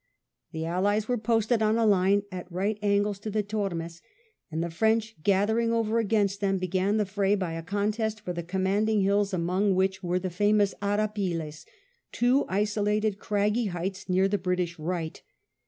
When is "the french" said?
4.63-5.13